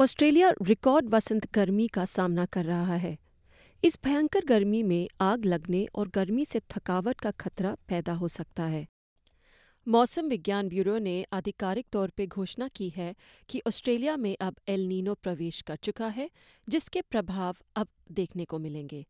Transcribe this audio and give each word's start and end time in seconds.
Australia 0.00 0.52
record 0.62 1.08
वसंत 1.08 1.52
गर्मी 1.52 1.88
का 1.88 2.04
सामना 2.04 2.46
कर 2.46 2.64
रहा 2.64 2.96
है। 2.96 3.18
इस 3.84 3.98
भयंकर 4.04 4.44
गर्मी 4.44 4.82
में 4.82 5.08
आग 5.20 5.44
लगने 5.44 5.86
और 5.94 6.08
गर्मी 6.08 6.44
से 6.44 6.60
थकावट 6.60 7.20
का 7.20 7.30
खतरा 7.30 7.76
पैदा 7.88 8.12
हो 8.12 8.28
सकता 8.28 8.62
है। 8.62 8.86
मौसम 9.88 10.28
विज्ञान 10.28 10.68
ब्यूरो 10.68 10.98
ने 10.98 11.26
आधिकारिक 11.32 11.86
तौर 11.92 12.08
पर 12.08 12.26
घोषणा 12.26 12.68
की 12.68 12.88
है 12.88 13.14
कि 13.48 13.62
ऑस्ट्रेलिया 13.66 14.16
में 14.16 14.36
अब 14.40 14.56
एल 14.68 14.88
नीनो 14.88 15.14
प्रवेश 15.14 15.60
कर 15.60 15.76
चुका 15.76 16.08
है, 16.08 16.30
जिसके 16.68 17.02
प्रभाव 17.02 17.56
अब 17.76 17.88
देखने 18.12 18.44
को 18.44 18.58
मिलेंगे। 18.58 19.06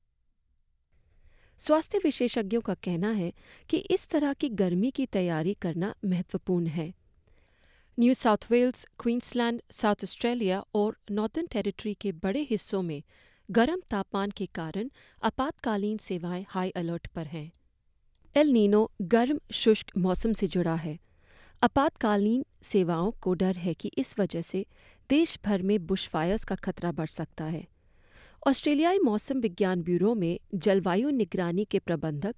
स्वास्थ्य 1.58 1.98
विशेषज्ञों 1.98 2.60
का 2.60 2.74
कहना 2.74 3.10
है 3.10 3.32
कि 3.68 3.76
इस 3.76 4.08
तरह 4.08 4.32
की 4.32 4.48
गर्मी 4.48 4.90
की 4.90 5.06
तैयारी 5.06 5.54
करना 5.54 5.94
महत्वपूर्ण 6.04 6.66
है। 6.66 6.99
New 7.98 8.14
South 8.14 8.46
Wales, 8.50 8.86
Queensland, 8.98 9.62
South 9.70 10.04
Australia 10.04 10.64
और 10.74 10.96
नॉर्दर्न 11.10 11.46
टेरिटरी 11.46 11.94
के 11.94 12.12
बड़े 12.12 12.40
हिस्सों 12.42 12.82
में 12.82 13.02
गर्म 13.50 13.80
तापमान 13.90 14.30
के 14.30 14.46
कारण 14.46 14.90
आपातकालीन 15.22 15.98
सेवाएँ 15.98 16.46
हाई 16.48 16.70
अलर्ट 16.70 17.06
पर 17.06 17.26
हैं। 17.26 17.52
एल 18.36 18.48
नीनो 18.48 18.90
गर्म, 19.02 19.40
शुष्क 19.52 19.96
मौसम 19.98 20.32
से 20.32 20.48
जुड़ा 20.48 20.74
है। 20.74 20.98
आपातकालीन 21.62 22.46
सेवाओं 22.62 23.10
को 23.10 23.34
डर 23.34 23.56
है 23.56 23.74
कि 23.74 23.88
इस 23.88 24.18
वजह 24.18 24.42
से 24.42 24.66
देश 25.10 25.38
भर 25.44 25.62
में 25.62 25.86
बुशफायर्स 25.86 26.44
का 26.44 26.54
खतरा 26.54 26.92
बढ़ 26.92 27.08
सकता 27.08 27.44
है। 27.44 27.66
ऑस्ट्रेलियाई 28.46 28.98
मौसम 29.04 29.40
विज्ञान 29.40 29.82
ब्यूरो 29.82 30.14
में 30.14 30.38
जलवायु 30.64 31.10
निगरानी 31.10 31.64
के 31.70 31.78
प्रबंधक 31.78 32.34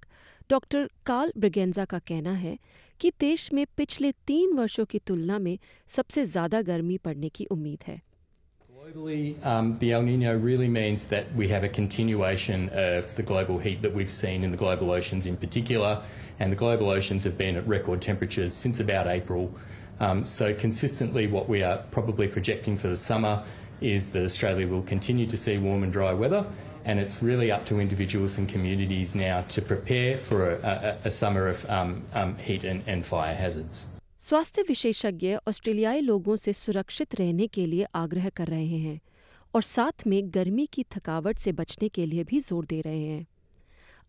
डॉक्टर 0.49 0.89
कार्ल 1.05 1.31
ब्रिगेंजा 1.37 1.85
का 1.93 1.99
कहना 2.07 2.31
है 2.39 2.57
कि 3.01 3.11
देश 3.19 3.51
में 3.53 3.65
पिछले 3.77 4.11
तीन 4.27 4.53
वर्षों 4.57 4.85
की 4.93 4.99
तुलना 5.07 5.37
में 5.45 5.57
सबसे 5.95 6.25
ज़्यादा 6.33 6.61
गर्मी 6.71 6.97
पड़ने 7.05 7.29
की 7.37 7.45
उम्मीद 7.55 7.83
है 7.87 8.01
Globally, 8.83 9.35
um, 9.49 9.67
the 9.81 9.93
El 9.93 10.01
Nino 10.05 10.31
really 10.37 10.67
means 10.67 11.05
that 11.11 11.29
we 11.41 11.47
have 11.47 11.63
a 11.63 11.69
continuation 11.69 12.65
of 12.85 13.15
the 13.19 13.23
global 13.23 13.59
heat 13.65 13.81
that 13.81 13.93
we've 13.99 14.11
seen 14.15 14.43
in 14.47 14.51
the 14.51 14.57
global 14.57 14.91
oceans 14.91 15.25
in 15.25 15.37
particular, 15.43 15.91
and 16.39 16.51
the 16.51 16.59
global 16.61 16.89
oceans 16.95 17.23
have 17.23 17.37
been 17.37 17.55
at 17.61 17.65
record 17.75 18.01
temperatures 18.01 18.53
since 18.65 18.81
about 18.85 19.07
April. 19.07 19.47
Um, 20.01 20.25
so, 20.25 20.53
consistently, 20.53 21.27
what 21.27 21.47
we 21.47 21.63
are 21.63 21.77
probably 21.91 22.27
projecting 22.27 22.75
for 22.75 22.89
the 22.89 22.97
summer 22.97 23.33
is 23.82 24.12
that 24.12 24.24
Australia 24.24 24.66
will 24.66 24.82
continue 24.82 25.26
to 25.26 25.36
see 25.36 25.58
warm 25.58 25.82
and 25.82 25.92
dry 25.92 26.12
weather, 26.12 26.44
and 26.84 26.98
it's 26.98 27.22
really 27.22 27.50
up 27.52 27.64
to 27.64 27.80
individuals 27.80 28.38
and 28.38 28.48
communities 28.48 29.14
now 29.14 29.42
to 29.48 29.62
prepare 29.62 30.16
for 30.16 30.50
a, 30.50 30.56
a, 30.64 30.96
a 31.06 31.10
summer 31.10 31.46
of 31.48 31.64
um, 31.68 32.02
um, 32.14 32.36
heat 32.36 32.64
and, 32.64 32.82
and 32.86 33.04
fire 33.06 33.34
hazards. 33.34 33.86
स्वास्थ्य 34.18 34.62
विशेषज्ञ 34.68 35.34
ऑस्ट्रेलियाई 35.48 36.00
लोगों 36.00 36.36
से 36.36 36.52
सुरक्षित 36.52 37.14
रहने 37.20 37.46
के 37.56 37.66
लिए 37.66 37.86
आग्रह 37.94 38.28
कर 38.36 38.48
रहे 38.48 38.78
हैं 38.78 38.98
और 39.54 39.62
साथ 39.62 40.06
में 40.06 40.20
गर्मी 40.34 40.66
की 40.72 40.84
थकावट 40.96 41.38
से 41.38 41.52
बचने 41.60 41.88
के 41.98 42.06
लिए 42.06 42.24
भी 42.30 42.40
जोर 42.48 42.64
दे 42.70 42.80
रहे 42.86 43.02
हैं 43.02 43.26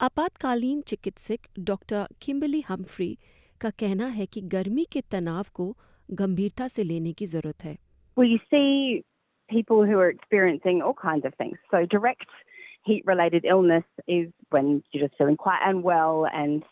आपातकालीन 0.01 0.81
चिकित्सक 0.87 1.47
डॉक्टर 1.69 2.07
किम्बली 2.21 2.63
हम्फ्री 2.69 3.17
का 3.61 3.69
कहना 3.79 4.07
है 4.17 4.25
कि 4.33 4.41
गर्मी 4.55 4.85
के 4.91 5.01
तनाव 5.11 5.45
को 5.53 5.75
गंभीरता 6.21 6.67
से 6.67 6.83
लेने 6.83 7.13
की 7.13 7.25
जरूरत 7.35 7.63
है 7.63 7.77
Well, 8.17 8.29
you 8.29 8.39
see 8.51 9.03
people 9.48 9.84
who 9.84 9.98
are 9.98 10.08
experiencing 10.08 10.82
all 10.82 10.94
kinds 10.94 11.24
of 11.24 11.34
things. 11.34 11.58
So, 11.70 11.86
direct 11.86 12.26
heat 12.84 13.02
related 13.06 13.44
illness 13.44 13.84
is 14.06 14.28
when 14.50 14.82
you're 14.92 15.06
just 15.06 15.16
feeling 15.18 15.36
quite 15.36 15.60
unwell 15.64 16.26
and 16.32 16.62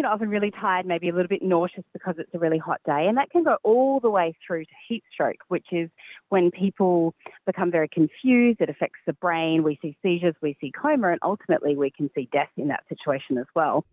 you 0.00 0.04
know, 0.04 0.12
often 0.12 0.30
really 0.30 0.50
tired, 0.50 0.86
maybe 0.86 1.10
a 1.10 1.12
little 1.12 1.28
bit 1.28 1.42
nauseous 1.42 1.84
because 1.92 2.14
it's 2.16 2.32
a 2.32 2.38
really 2.38 2.56
hot 2.56 2.80
day. 2.86 3.06
And 3.06 3.18
that 3.18 3.28
can 3.28 3.44
go 3.44 3.58
all 3.62 4.00
the 4.00 4.08
way 4.08 4.34
through 4.46 4.64
to 4.64 4.70
heat 4.88 5.04
stroke, 5.12 5.36
which 5.48 5.66
is 5.72 5.90
when 6.30 6.50
people 6.50 7.14
become 7.44 7.70
very 7.70 7.86
confused. 7.86 8.62
It 8.62 8.70
affects 8.70 9.00
the 9.06 9.12
brain. 9.12 9.62
We 9.62 9.78
see 9.82 9.94
seizures, 10.02 10.34
we 10.40 10.56
see 10.58 10.72
coma, 10.72 11.10
and 11.10 11.18
ultimately 11.22 11.76
we 11.76 11.90
can 11.90 12.08
see 12.14 12.30
death 12.32 12.48
in 12.56 12.68
that 12.68 12.84
situation 12.88 13.36
as 13.36 13.44
well. 13.54 13.84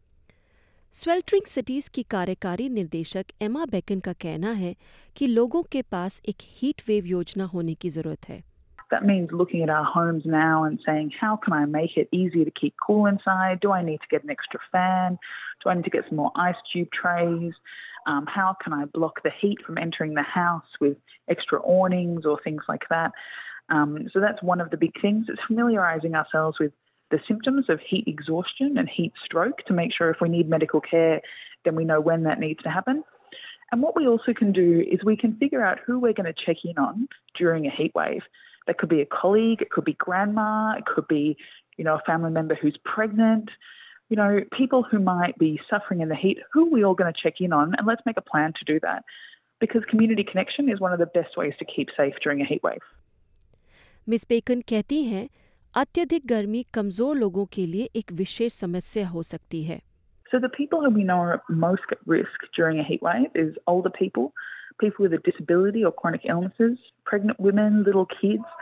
sweltering 0.94 1.46
cities 1.46 1.88
की 1.88 2.02
कार्यकारी 2.12 2.68
निर्देशक 2.68 3.26
एमा 3.42 3.64
bacon 3.70 4.00
का 4.06 4.12
कहना 4.24 4.50
है 4.62 4.74
कि 5.16 5.26
लोगों 5.26 5.62
के 5.72 5.82
पास 5.92 6.20
एक 6.28 6.42
हीट 6.56 6.82
वेव 6.88 7.06
योजना 7.06 7.44
होने 7.52 7.74
की 7.84 7.90
जरूरत 7.90 8.28
है 8.28 8.42
That 8.92 9.06
means 9.08 9.30
looking 9.40 9.62
at 9.64 9.70
our 9.74 9.86
homes 9.90 10.24
now 10.32 10.64
and 10.64 10.80
saying, 10.86 11.12
how 11.18 11.36
can 11.44 11.54
I 11.58 11.60
make 11.76 11.94
it 12.00 12.10
easier 12.12 12.44
to 12.48 12.50
keep 12.50 12.74
cool 12.86 13.06
inside? 13.10 13.60
Do 13.60 13.70
I 13.72 13.78
need 13.86 14.02
to 14.02 14.10
get 14.10 14.26
an 14.26 14.32
extra 14.34 14.60
fan? 14.74 15.16
Do 15.64 15.70
I 15.70 15.74
need 15.78 15.84
to 15.84 15.92
get 15.94 16.10
some 16.10 16.18
more 16.18 16.32
ice 16.36 16.60
tube 16.72 16.90
trays? 16.98 17.54
Um, 18.06 18.26
how 18.26 18.54
can 18.64 18.74
I 18.74 18.84
block 18.98 19.22
the 19.22 19.32
heat 19.40 19.64
from 19.64 19.78
entering 19.78 20.12
the 20.12 20.26
house 20.34 20.76
with 20.78 20.98
extra 21.36 21.62
awnings 21.76 22.26
or 22.26 22.38
things 22.44 22.68
like 22.68 22.86
that? 22.90 23.12
Um, 23.70 23.96
so 24.12 24.20
that's 24.20 24.42
one 24.42 24.60
of 24.60 24.70
the 24.70 24.76
big 24.76 25.00
things. 25.00 25.26
It's 25.28 25.40
familiarising 25.46 26.14
ourselves 26.14 26.58
with 26.60 26.72
the 27.10 27.20
symptoms 27.28 27.66
of 27.68 27.78
heat 27.80 28.04
exhaustion 28.06 28.78
and 28.78 28.88
heat 28.88 29.12
stroke 29.24 29.58
to 29.66 29.72
make 29.72 29.92
sure 29.96 30.10
if 30.10 30.16
we 30.20 30.28
need 30.28 30.48
medical 30.48 30.80
care, 30.80 31.20
then 31.64 31.76
we 31.76 31.84
know 31.84 32.00
when 32.00 32.24
that 32.24 32.40
needs 32.40 32.62
to 32.62 32.70
happen. 32.70 33.04
And 33.70 33.82
what 33.82 33.96
we 33.96 34.06
also 34.06 34.32
can 34.34 34.52
do 34.52 34.84
is 34.90 35.00
we 35.04 35.16
can 35.16 35.36
figure 35.36 35.64
out 35.64 35.78
who 35.86 35.98
we're 35.98 36.12
going 36.12 36.32
to 36.32 36.44
check 36.46 36.56
in 36.64 36.78
on 36.78 37.08
during 37.38 37.66
a 37.66 37.70
heat 37.70 37.92
wave. 37.94 38.22
That 38.66 38.78
could 38.78 38.88
be 38.88 39.00
a 39.00 39.06
colleague, 39.06 39.62
it 39.62 39.70
could 39.70 39.84
be 39.84 39.94
grandma, 39.94 40.74
it 40.76 40.86
could 40.86 41.08
be, 41.08 41.36
you 41.76 41.84
know, 41.84 41.94
a 41.94 42.02
family 42.06 42.30
member 42.30 42.54
who's 42.54 42.78
pregnant, 42.84 43.50
you 44.08 44.16
know, 44.16 44.40
people 44.56 44.82
who 44.82 44.98
might 44.98 45.38
be 45.38 45.58
suffering 45.70 46.00
in 46.00 46.08
the 46.08 46.14
heat, 46.14 46.38
who 46.52 46.66
are 46.66 46.70
we 46.70 46.84
all 46.84 46.94
going 46.94 47.12
to 47.12 47.18
check 47.20 47.40
in 47.40 47.52
on? 47.52 47.74
And 47.76 47.86
let's 47.86 48.02
make 48.04 48.18
a 48.18 48.22
plan 48.22 48.52
to 48.58 48.64
do 48.64 48.78
that. 48.80 49.04
Because 49.58 49.82
community 49.88 50.22
connection 50.22 50.68
is 50.68 50.80
one 50.80 50.92
of 50.92 50.98
the 50.98 51.06
best 51.06 51.36
ways 51.36 51.54
to 51.58 51.64
keep 51.64 51.88
safe 51.96 52.14
during 52.22 52.40
a 52.40 52.44
heat 52.44 52.62
wave. 52.62 52.82
Miss 54.08 54.24
Bacon 54.28 54.60
कहती 54.68 55.02
हैं 55.04 55.28
अत्यधिक 55.76 56.26
गर्मी 56.26 56.62
कमजोर 56.74 57.16
लोगों 57.16 57.44
के 57.52 57.66
लिए 57.66 57.88
एक 57.96 58.12
विशेष 58.12 58.52
समस्या 58.52 59.08
हो 59.08 59.22
सकती 59.22 59.62
है 59.62 59.80
So 60.32 60.38
the 60.38 60.48
people 60.48 60.80
who 60.80 60.90
we 60.96 61.04
know 61.04 61.18
are 61.20 61.42
most 61.48 61.90
at 61.94 61.98
risk 62.06 62.44
during 62.58 62.78
a 62.78 62.84
heat 62.84 63.02
wave 63.02 63.34
is 63.34 63.56
older 63.66 63.90
people, 63.90 64.32
people 64.80 65.02
with 65.06 65.12
a 65.12 65.20
disability 65.26 65.84
or 65.84 65.92
chronic 65.92 66.22
illnesses, 66.24 66.78
pregnant 67.04 67.40
women, 67.48 67.82
little 67.88 68.06
kids, 68.06 68.54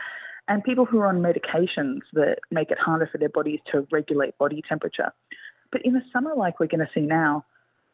and 0.49 0.63
people 0.63 0.85
who 0.85 0.99
are 0.99 1.07
on 1.07 1.21
medications 1.21 2.01
that 2.13 2.39
make 2.51 2.71
it 2.71 2.77
harder 2.77 3.07
for 3.11 3.17
their 3.17 3.29
bodies 3.29 3.59
to 3.71 3.87
regulate 3.91 4.37
body 4.37 4.61
temperature. 4.67 5.13
But 5.71 5.85
in 5.85 5.95
a 5.95 6.03
summer 6.11 6.33
like 6.35 6.59
we're 6.59 6.67
going 6.67 6.85
to 6.85 6.91
see 6.93 7.05
now, 7.05 7.45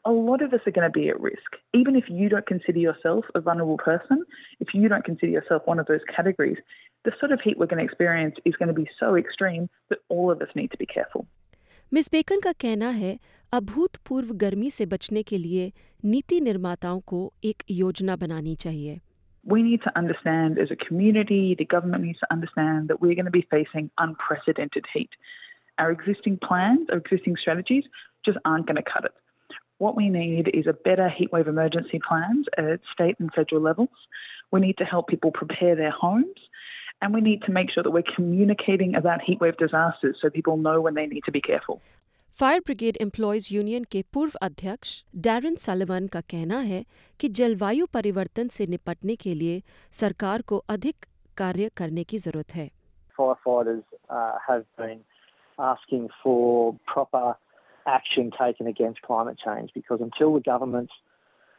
a 0.05 0.11
lot 0.11 0.41
of 0.41 0.53
us 0.53 0.61
are 0.65 0.71
going 0.71 0.89
to 0.91 0.99
be 0.99 1.09
at 1.09 1.19
risk. 1.19 1.51
Even 1.73 1.95
if 1.95 2.05
you 2.07 2.29
don't 2.29 2.45
consider 2.47 2.79
yourself 2.79 3.25
a 3.35 3.41
vulnerable 3.41 3.77
person, 3.77 4.25
if 4.59 4.69
you 4.73 4.87
don't 4.87 5.03
consider 5.03 5.31
yourself 5.31 5.63
one 5.65 5.79
of 5.79 5.85
those 5.85 5.99
categories, 6.15 6.57
the 7.07 7.11
sort 7.19 7.31
of 7.31 7.39
heat 7.41 7.57
we're 7.57 7.67
going 7.67 7.79
to 7.79 7.85
experience 7.85 8.35
is 8.43 8.55
going 8.55 8.67
to 8.67 8.73
be 8.73 8.87
so 8.99 9.15
extreme 9.15 9.69
that 9.89 9.99
all 10.09 10.29
of 10.29 10.41
us 10.41 10.49
need 10.55 10.71
to 10.71 10.77
be 10.77 10.85
careful. 10.85 11.25
Miss 11.93 12.09
Bacon 12.11 12.39
का 12.43 12.51
कहना 12.61 12.89
है 13.01 13.17
अभूतपूर्व 13.53 14.33
गर्मी 14.43 14.69
से 14.77 14.85
बचने 14.93 15.21
के 15.23 15.37
लिए 15.37 15.71
नीति 16.05 16.39
निर्माताओं 16.47 16.99
को 17.11 17.19
एक 17.51 17.63
योजना 17.71 18.15
बनानी 18.23 18.55
चाहिए 18.63 18.99
We 19.53 19.61
need 19.63 19.81
to 19.83 19.91
understand 19.99 20.57
as 20.61 20.71
a 20.71 20.75
community, 20.75 21.55
the 21.59 21.65
government 21.73 22.03
needs 22.03 22.19
to 22.19 22.27
understand 22.35 22.89
that 22.89 22.99
we're 23.03 23.15
going 23.19 23.29
to 23.29 23.35
be 23.35 23.43
facing 23.53 23.89
unprecedented 24.05 24.89
heat. 24.93 25.15
Our 25.83 25.93
existing 25.93 26.35
plans, 26.47 26.89
our 26.91 26.97
existing 26.97 27.37
strategies 27.43 27.85
just 28.25 28.37
aren't 28.43 28.67
going 28.71 28.81
to 28.81 28.87
cut 28.89 29.05
it. 29.05 29.15
What 29.77 29.95
we 29.95 30.09
need 30.09 30.49
is 30.53 30.67
a 30.67 30.73
better 30.89 31.07
heatwave 31.19 31.47
emergency 31.47 32.01
plans 32.09 32.51
at 32.57 32.91
state 32.91 33.15
and 33.21 33.31
federal 33.39 33.61
levels. 33.61 34.05
We 34.51 34.59
need 34.59 34.77
to 34.79 34.89
help 34.93 35.07
people 35.07 35.31
prepare 35.31 35.77
their 35.77 35.95
homes 36.01 36.47
and 37.01 37.13
we 37.13 37.21
need 37.21 37.41
to 37.43 37.51
make 37.51 37.71
sure 37.71 37.83
that 37.83 37.91
we're 37.91 38.11
communicating 38.15 38.95
about 38.95 39.21
heatwave 39.27 39.57
disasters 39.57 40.17
so 40.21 40.29
people 40.29 40.57
know 40.57 40.81
when 40.81 40.95
they 40.95 41.05
need 41.05 41.23
to 41.25 41.31
be 41.31 41.41
careful. 41.41 41.81
Fire 42.39 42.59
brigade 42.65 42.97
employees 43.01 43.47
union 43.51 43.83
के 43.91 44.01
पूर्व 44.13 44.31
अध्यक्ष 44.41 44.89
Darren 45.27 45.55
Sullivan 45.61 46.07
का 46.15 46.19
कहना 46.33 46.59
है 46.71 46.83
कि 47.19 47.29
जलवायु 47.39 47.85
परिवर्तन 47.93 48.47
से 48.55 48.67
निपटने 48.67 49.15
के 49.23 49.33
लिए 49.35 49.61
सरकार 49.99 50.41
को 50.51 50.57
अधिक 50.69 51.05
कार्य 51.37 51.69
करने 51.77 52.03
की 52.11 52.17
जरूरत 52.25 52.55
है 52.55 52.69
Firefighters 53.19 53.81
uh, 54.17 54.33
have 54.47 54.65
been 54.81 54.99
asking 55.69 56.03
for 56.23 56.75
proper 56.93 57.23
action 57.87 58.29
taken 58.37 58.67
against 58.67 59.01
climate 59.07 59.39
change 59.45 59.73
because 59.73 60.03
until 60.07 60.33
the 60.35 60.43
governments 60.49 60.93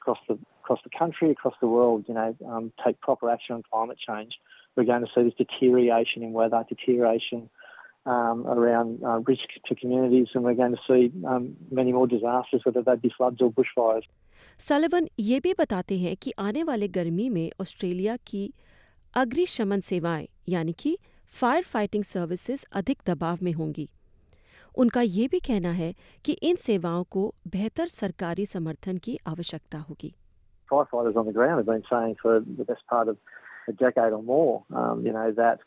across 0.00 0.22
the 0.28 0.38
across 0.62 0.80
the 0.84 0.90
country, 0.98 1.30
across 1.30 1.54
the 1.60 1.66
world, 1.66 2.04
you 2.08 2.14
know, 2.14 2.36
um, 2.46 2.72
take 2.84 3.00
proper 3.00 3.30
action 3.30 3.56
on 3.56 3.62
climate 3.72 3.98
change, 4.06 4.38
we're 4.76 4.84
going 4.84 5.04
to 5.04 5.10
see 5.14 5.22
this 5.24 5.34
deterioration 5.34 6.22
in 6.22 6.32
weather, 6.32 6.64
deterioration 6.68 7.50
um, 8.06 8.46
around 8.46 9.02
uh, 9.04 9.18
risk 9.26 9.48
to 9.66 9.74
communities, 9.74 10.28
and 10.34 10.44
we're 10.44 10.54
going 10.54 10.76
to 10.76 10.82
see 10.86 11.12
um, 11.26 11.56
many 11.70 11.92
more 11.92 12.06
disasters, 12.06 12.62
whether 12.64 12.82
they 12.82 12.96
be 12.96 13.12
floods 13.16 13.42
or 13.42 13.50
bushfires. 13.50 14.06
Sullivan 14.60 15.08
ये 15.20 15.38
भी 15.40 15.52
बताते 15.58 15.98
हैं 15.98 16.16
कि 16.22 16.32
आने 16.38 16.62
वाले 16.62 16.88
गर्मी 16.88 17.28
में 17.30 17.50
Australia 17.60 18.16
की 18.26 18.52
अग्निशमन 19.16 19.80
सेवाएं 19.80 20.26
यानी 20.48 20.72
कि 20.78 20.96
फायर 21.40 21.62
फाइटिंग 21.72 22.04
सर्विसेज 22.04 22.64
अधिक 22.80 23.02
दबाव 23.06 23.38
में 23.42 23.52
होंगी 23.52 23.88
उनका 24.84 25.00
ये 25.02 25.26
भी 25.28 25.38
कहना 25.48 25.70
है 25.72 25.94
कि 26.24 26.32
इन 26.50 26.56
सेवाओं 26.64 27.04
को 27.10 27.34
बेहतर 27.52 27.86
सरकारी 27.88 28.46
समर्थन 28.46 28.98
की 29.04 29.18
आवश्यकता 29.26 29.78
होगी 29.90 30.14
Firefighters 30.70 31.16
on 31.16 31.26
the 31.26 31.32
ground 31.32 31.56
have 31.56 31.66
been 31.66 31.84
saying 31.90 32.16
for 32.22 32.32
the 32.40 32.64
best 32.70 32.82
part 32.92 33.08
of 33.08 33.16
a 33.67 33.73
decade 33.73 34.13
or 34.13 34.23
more, 34.23 34.63
um, 34.73 35.05
you 35.05 35.13
know, 35.13 35.31
that 35.31 35.59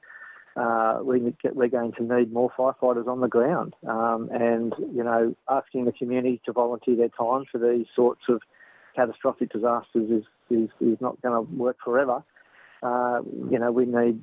uh, 0.56 1.00
we, 1.02 1.34
we're 1.52 1.68
going 1.68 1.92
to 1.92 2.02
need 2.02 2.32
more 2.32 2.50
firefighters 2.58 3.06
on 3.06 3.20
the 3.20 3.28
ground. 3.28 3.74
Um, 3.86 4.30
and, 4.32 4.72
you 4.78 5.04
know, 5.04 5.34
asking 5.48 5.84
the 5.84 5.92
community 5.92 6.40
to 6.46 6.52
volunteer 6.52 6.96
their 6.96 7.10
time 7.10 7.44
for 7.50 7.58
these 7.58 7.86
sorts 7.94 8.22
of 8.28 8.40
catastrophic 8.94 9.52
disasters 9.52 10.10
is, 10.10 10.24
is, 10.50 10.70
is 10.80 10.96
not 11.00 11.20
going 11.20 11.34
to 11.34 11.54
work 11.54 11.76
forever. 11.84 12.22
Uh, 12.82 13.20
you 13.50 13.58
know, 13.58 13.70
we 13.70 13.84
need 13.84 14.22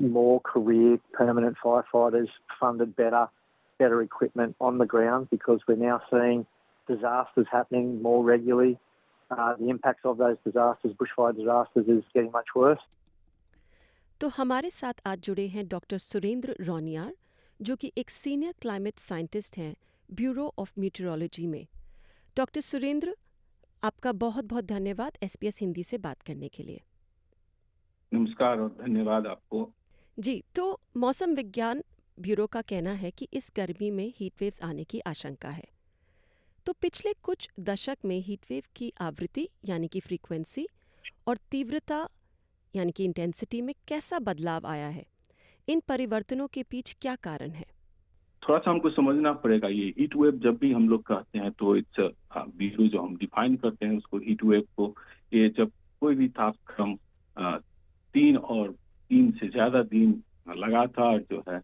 more 0.00 0.40
career 0.40 0.98
permanent 1.12 1.56
firefighters 1.62 2.28
funded 2.60 2.94
better, 2.94 3.28
better 3.78 4.00
equipment 4.02 4.54
on 4.60 4.78
the 4.78 4.86
ground 4.86 5.28
because 5.30 5.60
we're 5.66 5.76
now 5.76 6.00
seeing 6.10 6.46
disasters 6.88 7.46
happening 7.50 8.02
more 8.02 8.22
regularly. 8.24 8.78
Uh, 9.30 9.54
the 9.58 9.70
impacts 9.70 10.02
of 10.04 10.18
those 10.18 10.36
disasters, 10.44 10.92
bushfire 10.92 11.34
disasters, 11.36 11.86
is 11.88 12.04
getting 12.12 12.30
much 12.30 12.48
worse. 12.54 12.78
तो 14.20 14.28
हमारे 14.28 14.70
साथ 14.70 15.00
आज 15.06 15.20
जुड़े 15.20 15.46
हैं 15.48 15.66
doctor 15.68 15.98
Surendra 15.98 16.56
Roniyar 16.60 17.14
जो 17.60 17.76
कि 17.76 17.92
एक 17.98 18.10
senior 18.10 18.54
climate 18.60 18.98
scientist 18.98 19.56
हैं 19.58 19.74
ब्यूरो 20.08 20.52
ऑफ़ 20.58 20.72
मीटरोलॉजी 20.78 21.46
में। 21.46 21.66
डॉक्टर 22.36 22.60
सुरेंद्र 22.60 23.16
आपका 23.82 24.12
बहुत 24.12 24.44
बहुत 24.44 24.64
धन्यवाद 24.64 25.18
एसपीएस 25.22 25.60
हिंदी 25.60 25.84
से 25.84 25.98
बात 25.98 26.22
करने 26.22 26.48
के 26.48 26.62
लिए। 26.62 26.80
नमस्कार 28.12 28.60
और 28.60 28.68
धन्यवाद 28.80 29.26
आपको। 29.26 29.68
जी 30.18 30.42
तो 30.54 30.80
मौसम 30.96 31.34
विज्ञान 31.34 31.82
ब्यूरो 32.18 32.46
का 32.46 32.62
कहना 32.62 32.92
है 32.92 33.10
कि 33.10 33.28
इस 33.32 33.52
गर्मी 33.56 33.90
में 33.90 34.12
हीट 34.16 34.32
वेव्स 34.40 34.62
आने 34.62 34.84
की 34.84 35.00
आशंका 35.06 35.50
है। 35.50 35.68
तो 36.66 36.72
पिछले 36.72 37.12
कुछ 37.22 37.48
दशक 37.60 37.98
में 38.04 38.18
हीट 38.18 38.50
वेव 38.50 38.62
की 38.76 38.92
आवृत्ति 39.00 39.48
यानी 39.64 39.88
कि 39.88 40.00
फ्रीक्वेंसी 40.00 40.68
और 41.26 41.38
तीव्रता 41.50 42.08
यानी 42.76 42.92
कि 42.92 43.04
इंटेंसिटी 43.04 43.62
में 43.62 43.74
कैसा 43.88 44.18
बदलाव 44.18 44.66
आया 44.66 44.88
है 44.88 45.04
इन 45.68 45.82
परिवर्तनों 45.88 46.46
के 46.46 46.62
पीछे 46.62 46.94
क्या 47.02 47.14
कारण 47.14 47.50
है 47.50 47.64
थोड़ा 48.42 48.58
सा 48.58 48.70
हमको 48.70 48.90
समझना 48.90 49.32
पड़ेगा 49.32 49.68
ये 49.68 49.86
हीट 49.98 50.16
वेव 50.16 50.38
जब 50.38 50.56
भी 50.58 50.72
हम 50.72 50.88
लोग 50.88 51.02
कहते 51.02 51.38
हैं 51.38 51.50
तो 51.52 51.76
इट्स 51.76 52.00
जो 52.90 53.02
हम 53.02 53.16
डिफाइन 53.16 53.56
करते 53.56 53.86
हैं 53.86 53.96
उसको 53.96 54.18
हीट 54.18 54.44
वेव 54.44 54.62
को 54.76 54.94
ये 55.34 55.48
जब 55.48 55.70
कोई 56.02 56.14
भी 56.14 56.28
तापक्रम 56.28 56.96
तीन 58.14 58.36
और 58.36 58.70
तीन 59.10 59.30
से 59.30 59.48
ज़्यादा 59.48 59.82
दिन 59.82 60.22
लगातार 60.58 61.18
जो 61.30 61.42
है 61.48 61.60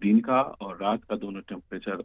दिन 0.00 0.20
का 0.20 0.40
और 0.40 0.76
रात 0.82 1.04
का 1.04 1.16
दोनों 1.16 1.40
टेम्परेचर 1.40 2.02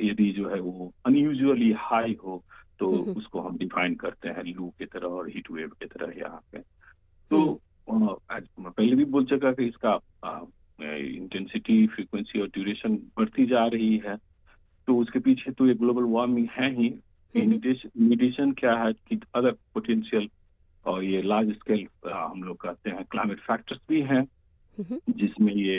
यदि 0.00 0.30
जो 0.32 0.48
है 0.48 0.60
वो 0.60 0.92
अनयूजुअली 1.06 1.72
हाई 1.78 2.16
हो 2.24 2.42
तो 2.80 2.90
उसको 3.16 3.40
हम 3.40 3.56
डिफाइन 3.58 3.94
करते 3.94 4.28
हैं 4.28 4.44
लू 4.46 4.68
की 4.78 4.86
तरह 4.86 5.08
और 5.08 5.28
हीट 5.30 5.50
वेव 5.50 5.68
की 5.80 5.86
तरह 5.86 6.18
यहाँ 6.18 6.40
पे। 6.52 6.58
तो 7.30 7.38
मैं 7.90 8.70
पहले 8.70 8.94
भी 8.96 9.04
बोल 9.04 9.24
चुका 9.24 9.52
कि 9.52 9.64
इसका 9.66 9.98
इंटेंसिटी 10.80 11.86
फ्रीक्वेंसी 11.86 12.40
और 12.40 12.48
ड्यूरेशन 12.54 12.96
बढ़ती 13.18 13.46
जा 13.46 13.66
रही 13.66 13.96
है। 14.06 14.16
तो 14.88 14.96
उसके 14.98 15.18
पीछे 15.18 15.52
तो 15.52 15.66
ये 15.66 15.74
ग्लोबल 15.74 16.04
वार्मिंग 16.12 16.48
है 16.52 16.70
ही। 16.74 16.88
मेडिटेशन 17.34 18.52
क्या 18.58 18.74
है 18.82 18.92
कि 19.08 19.20
अदर 19.34 19.52
पोटेंशियल 19.74 20.28
और 20.86 21.02
ये 21.04 21.22
लार्ज 21.22 21.52
स्केल 21.54 21.86
हम 22.06 22.42
लोग 22.42 22.56
कहते 22.56 22.90
हैं 22.90 23.04
क्लाइमेट 23.10 23.40
फैक्टर्स 23.40 23.80
भी 23.88 24.00
हैं। 24.02 24.26
जिसमें 24.78 25.52
ये 25.54 25.78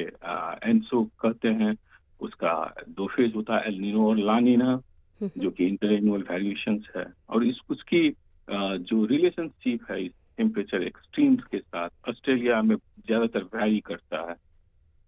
एनसो 0.70 1.04
कहते 1.22 1.48
हैं 1.60 1.76
उसका 2.22 2.54
दो 2.90 3.08
फ़ेज़ 3.08 3.34
होता 3.34 3.58
है 3.58 3.68
एलनिनो 3.68 4.08
और 4.10 4.18
लानिना 4.20 4.76
जो 5.22 5.50
कि 5.50 5.66
इंटर 5.66 5.92
एनुअल 5.94 6.22
वेरिएशन 6.24 6.82
है, 6.96 7.06
और 7.30 7.46
इस 7.46 7.60
उसकी 7.70 8.10
जो 8.48 9.06
रिलेशनशिप 9.06 9.92
है 9.92 10.04
इस 10.04 10.12
टेम्परेचर 10.38 10.84
एक्सट्रीम्स 10.84 11.44
के 11.52 11.60
साथ 11.60 11.90
ऑस्ट्रेलिया 12.10 12.62
में 12.62 12.76
ज़्यादातर 12.76 13.44
वैरी 13.56 13.80
करता 13.86 14.30
है। 14.30 14.36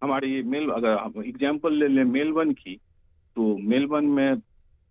हमारे 0.02 0.28
ये 0.30 0.42
मेल, 0.44 0.70
अगर 0.70 0.98
हम 0.98 1.24
एग्ज़ाम्पल 1.24 1.74
ले 1.74 1.88
लें 1.88 2.04
मेलबर्न 2.06 2.52
की 2.54 2.76
तो 3.38 3.56
मेलबर्न 3.70 4.06
में 4.08 4.42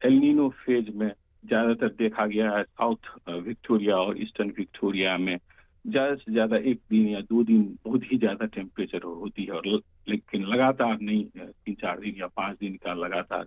एलिनो 0.03 0.49
फ़ेज़ 0.65 0.91
में 0.97 1.13
ज़्यादातर 1.45 1.89
देखा 1.99 2.27
गया 2.27 2.51
है 2.51 2.63
साउथ 2.63 3.11
विक्टोरिया 3.29 3.97
और 3.97 4.21
ईस्टर्न 4.23 4.53
विक्टोरिया 4.59 5.17
में। 5.19 5.37
ज़्यादा 5.85 6.15
से 6.15 6.33
ज़्यादा 6.33 6.57
एक 6.57 6.81
दिन 6.91 7.09
या 7.09 7.21
दो 7.23 7.43
दिन 7.45 7.63
बहुत 7.85 8.03
ही 8.13 8.17
ज़्यादा 8.19 8.47
टेम्परेचर 8.49 9.03
होती 9.05 9.45
है, 9.45 9.51
और 9.51 9.67
लेकिन 10.09 10.45
लगातार 10.47 10.99
नहीं, 11.01 11.25
तीन 11.25 11.75
चार 11.75 12.01
दिन 12.01 12.15
या 12.19 12.27
पाँच 12.37 12.57
दिन 12.61 12.75
का 12.85 12.95
लगातार 12.97 13.47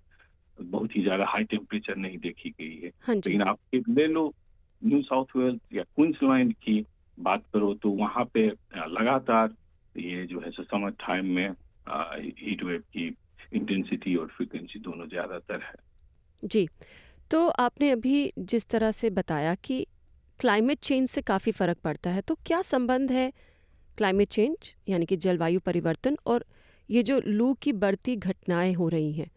बहुत 0.59 0.95
ही 0.95 1.01
ज़्यादा 1.03 1.25
हाई 1.27 1.43
टेम्परेचर 1.43 1.95
नहीं 1.95 2.17
देखी 2.17 2.49
गई 2.49 2.75
है। 2.75 2.91
हाँ 3.01 3.15
लेकिन 3.15 3.41
आप 3.41 3.57
एक 3.73 3.89
ले 3.89 4.07
लो 4.07 4.31
न्यू 4.81 5.01
साउथ 5.01 5.35
वेल्स 5.35 5.59
या 5.73 5.83
क्वींसलैंड 5.83 6.53
की 6.53 6.85
बात 7.17 7.43
करो 7.53 7.73
तो 7.73 7.89
वहाँ 7.89 8.25
पे 8.25 8.47
लगातार 8.89 9.53
ये 9.95 10.25
जो 10.25 10.39
है 10.39 10.51
सो 10.51 10.63
समर 10.63 10.89
टाइम 10.89 11.25
में 11.25 11.49
हीट 12.39 12.63
वेव 12.63 12.79
की 12.79 13.07
इंटेंसिटी 13.53 14.15
और 14.15 14.27
फ्रिक्वेंसी 14.27 14.79
दोनों 14.79 15.07
ज़्यादातर 15.07 15.61
है। 15.61 15.75
जी 16.43 16.67
तो 17.31 17.47
आपने 17.47 17.89
अभी 17.91 18.33
जिस 18.39 18.67
तरह 18.69 18.91
से 18.91 19.09
बताया 19.09 19.55
कि 19.55 19.85
क्लाइमेट 20.39 20.79
चेंज 20.79 21.09
से 21.09 21.21
काफ़ी 21.21 21.51
फ़र्क 21.51 21.77
पड़ता 21.83 22.09
है 22.09 22.21
तो 22.21 22.35
क्या 22.45 22.61
संबंध 22.61 23.11
है 23.11 23.31
क्लाइमेट 23.97 24.29
चेंज 24.29 24.73
यानी 24.89 25.05
कि 25.05 25.17
जलवायु 25.17 25.59
परिवर्तन 25.59 26.17
और 26.25 26.45
ये 26.89 27.03
जो 27.03 27.21
लू 27.25 27.53
की 27.53 27.73
बढ़ती 27.73 28.15
घटनाएँ 28.15 28.73
हो 28.73 28.89
रही 28.89 29.11
हैं 29.13 29.29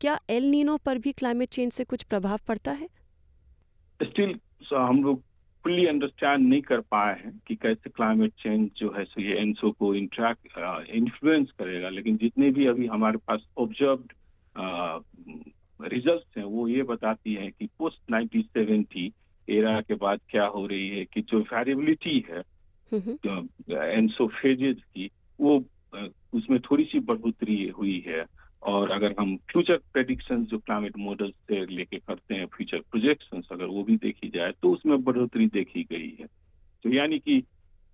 क्या 0.00 0.18
एल 0.30 0.44
नीनो 0.50 0.76
पर 0.76 0.98
भी 0.98 1.12
क्लाइमेट 1.12 1.48
चेंज 1.48 1.72
से 1.72 1.84
कुछ 1.84 2.02
प्रभाव 2.02 2.38
पड़ता 2.48 2.72
है? 2.72 2.86
स्टिल 4.00 4.38
हम 4.72 5.02
लोग 5.04 5.22
फुल्ली 5.64 5.86
अंडरस्टैंड 5.86 6.48
नहीं 6.48 6.60
कर 6.62 6.80
पाए 6.90 7.14
हैं 7.14 7.32
कि 7.46 7.54
कैसे 7.56 7.90
क्लाइमेट 7.90 8.32
चेंज 8.32 8.70
जो 8.76 8.92
है 8.92 9.04
सो 9.04 9.20
ये 9.22 9.36
एनसो 9.40 9.70
को 9.70 9.94
इंट्रैक्ट 9.94 10.88
इन्फ्लुएंस 10.90 11.50
करेगा। 11.58 11.88
लेकिन 11.88 12.16
जितने 12.16 12.50
भी 12.50 12.66
अभी 12.66 12.86
हमारे 12.86 13.18
पास 13.28 13.46
ऑब्ज़र्व 13.58 14.04
रिजल्ट्स 15.80 16.36
हैं 16.38 16.44
वो 16.44 16.66
ये 16.68 16.82
बताती 16.84 17.34
हैं 17.34 17.50
कि 17.52 17.66
पोस्ट 17.78 18.12
1970 18.12 19.10
एरा 19.48 19.80
के 19.80 19.94
बाद 20.00 20.20
क्या 20.30 20.46
हो 20.46 20.66
रही 20.66 20.88
है 20.88 21.04
कि 21.04 21.20
जो 21.22 21.40
वेरिएबिलिटी 21.44 22.24
है 22.30 22.42
एनसो 23.90 24.26
फेजेज 24.40 24.82
की 24.94 25.10
वो 25.40 25.64
उसमें 26.32 26.60
थोड़ी 26.60 26.84
सी 26.84 26.98
बढ़ोतरी 27.00 27.66
हुई 27.68 28.04
है। 28.06 28.24
और 28.62 28.90
अगर 28.90 29.14
हम 29.20 29.36
फ्यूचर 29.50 29.76
प्रेडिक्शन 29.92 30.44
जो 30.44 30.58
क्लाइमेट 30.58 30.96
मॉडल 30.98 31.30
से 31.30 31.64
लेके 31.66 31.98
करते 31.98 32.34
हैं 32.34 32.46
फ्यूचर 32.46 32.80
प्रोजेक्शन 32.90 33.42
अगर 33.52 33.64
वो 33.66 33.82
भी 33.84 33.96
देखी 33.98 34.28
जाए 34.28 34.52
तो 34.62 34.72
उसमें 34.72 35.02
बढ़ोतरी 35.04 35.46
देखी 35.48 35.82
गई 35.82 36.16
है। 36.20 36.26
तो 36.84 36.92
यानी 36.92 37.18
कि 37.18 37.42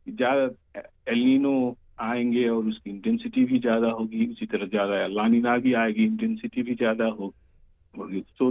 ज़्यादा 0.07 0.81
एलिनो 1.09 1.77
आएँगे 2.01 2.49
और 2.49 2.67
उसकी 2.67 2.91
इंटेंसिटी 2.91 3.45
भी 3.45 3.59
ज़्यादा 3.59 3.91
होगी, 3.91 4.27
उसी 4.27 4.47
तरह 4.47 4.67
ज़्यादा 4.67 5.07
लानिना 5.07 5.57
भी 5.59 5.73
आएगी 5.75 6.05
इंटेंसिटी 6.05 6.63
भी 6.63 6.75
ज़्यादा 6.75 7.07
होगी। 7.07 8.21
तो 8.39 8.51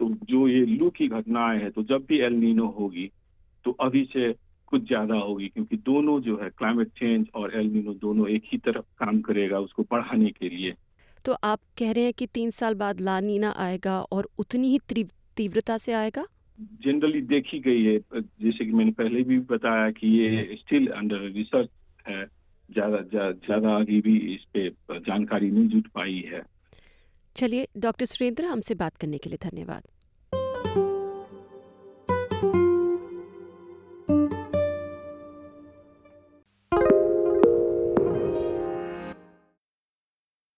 तो 0.00 0.08
जो 0.24 0.46
ये 0.48 0.64
लू 0.66 0.88
की 0.90 1.06
घटनाएँ 1.08 1.60
हैं 1.60 1.70
तो 1.70 1.82
जब 1.84 2.04
भी 2.08 2.18
एलिनो 2.20 2.66
होगी 2.70 3.10
तो 3.64 3.70
अभी 3.80 4.04
से 4.04 4.32
कुछ 4.68 4.86
ज़्यादा 4.86 5.14
होगी, 5.16 5.48
क्योंकि 5.48 5.76
दोनों 5.78 6.20
जो 6.20 6.36
है 6.42 6.48
क्लाइमेट 6.50 6.88
चेंज 6.88 7.26
और 7.34 7.54
एलिनो 7.56 7.94
दोनों 7.96 8.28
एक 8.28 8.42
ही 8.52 8.58
तरफ़ 8.58 8.84
काम 8.98 9.20
करेगा 9.20 9.58
उसको 9.60 9.82
बढ़ाने 9.82 10.30
के 10.30 10.48
लिए। 10.48 10.74
तो 11.28 11.34
आप 11.44 11.60
कह 11.78 11.90
रहे 11.92 12.04
हैं 12.04 12.12
कि 12.12 12.26
तीन 12.26 12.50
साल 12.50 12.74
बाद 12.74 13.00
लानीना 13.00 13.50
आएगा 13.58 14.00
और 14.12 14.28
उतनी 14.38 14.68
ही 14.68 15.04
तीव्रता 15.36 15.76
से 15.78 15.92
आएगा? 15.92 16.24
जनरली 16.84 17.20
देखी 17.22 17.58
गई 17.58 17.82
है 17.84 17.98
जैसे 18.14 18.64
कि 18.64 18.72
मैंने 18.72 18.90
पहले 18.90 19.22
भी 19.22 19.38
बताया 19.50 19.90
कि 19.90 20.08
ये 20.18 20.56
स्टिल 20.56 20.86
अंडर 20.92 21.28
रिसर्च 21.34 21.68
है 22.06 22.24
ज़्यादा 22.24 23.00
ज़्यादा 23.32 23.76
आगे 23.76 24.00
भी 24.00 24.16
इस 24.34 24.46
पे 24.54 24.68
जानकारी 25.00 25.50
नहीं 25.50 25.68
जुट 25.68 25.88
पाई 25.94 26.22
है। 26.26 26.42
चलिए 27.36 27.68
डॉक्टर 27.78 28.04
सुरेंद्र 28.06 28.44
हमसे 28.46 28.74
बात 28.76 28.96
करने 28.96 29.18
के 29.18 29.30
लिए 29.30 29.38
धन्यवाद। 29.42 29.82